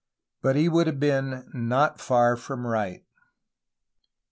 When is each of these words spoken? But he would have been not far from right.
But 0.41 0.55
he 0.55 0.67
would 0.67 0.87
have 0.87 0.99
been 0.99 1.47
not 1.53 1.99
far 2.01 2.35
from 2.35 2.65
right. 2.65 3.03